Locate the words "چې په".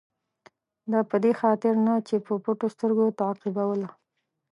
2.07-2.33